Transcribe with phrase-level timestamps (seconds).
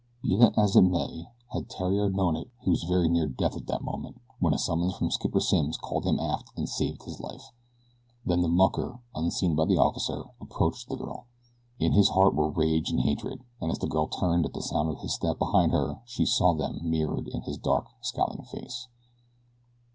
[0.23, 3.83] Be that as it may, had Theriere known it he was very near death that
[3.83, 7.51] moment when a summons from Skipper Simms called him aft and saved his life.
[8.25, 11.27] Then the mucker, unseen by the officer, approached the girl.
[11.77, 14.89] In his heart were rage and hatred, and as the girl turned at the sound
[14.89, 18.87] of his step behind her she saw them mirrored in his dark, scowling face.